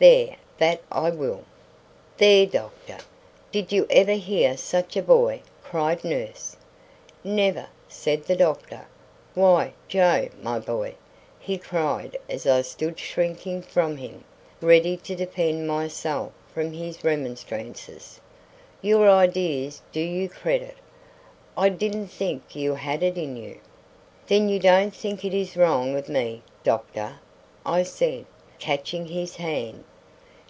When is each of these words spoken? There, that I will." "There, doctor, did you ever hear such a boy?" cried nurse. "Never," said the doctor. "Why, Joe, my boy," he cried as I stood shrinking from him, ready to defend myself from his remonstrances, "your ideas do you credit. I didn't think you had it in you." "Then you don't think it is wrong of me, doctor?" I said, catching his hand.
There, 0.00 0.36
that 0.58 0.80
I 0.92 1.10
will." 1.10 1.42
"There, 2.18 2.46
doctor, 2.46 2.98
did 3.50 3.72
you 3.72 3.84
ever 3.90 4.12
hear 4.12 4.56
such 4.56 4.96
a 4.96 5.02
boy?" 5.02 5.42
cried 5.64 6.04
nurse. 6.04 6.56
"Never," 7.24 7.66
said 7.88 8.22
the 8.26 8.36
doctor. 8.36 8.86
"Why, 9.34 9.72
Joe, 9.88 10.28
my 10.40 10.60
boy," 10.60 10.94
he 11.40 11.58
cried 11.58 12.16
as 12.28 12.46
I 12.46 12.62
stood 12.62 13.00
shrinking 13.00 13.62
from 13.62 13.96
him, 13.96 14.22
ready 14.60 14.96
to 14.98 15.16
defend 15.16 15.66
myself 15.66 16.30
from 16.54 16.74
his 16.74 17.02
remonstrances, 17.02 18.20
"your 18.80 19.10
ideas 19.10 19.82
do 19.90 19.98
you 20.00 20.28
credit. 20.28 20.76
I 21.56 21.70
didn't 21.70 22.06
think 22.06 22.54
you 22.54 22.74
had 22.76 23.02
it 23.02 23.18
in 23.18 23.36
you." 23.36 23.58
"Then 24.28 24.48
you 24.48 24.60
don't 24.60 24.94
think 24.94 25.24
it 25.24 25.34
is 25.34 25.56
wrong 25.56 25.96
of 25.98 26.08
me, 26.08 26.42
doctor?" 26.62 27.16
I 27.66 27.82
said, 27.82 28.26
catching 28.60 29.06
his 29.06 29.36
hand. 29.36 29.84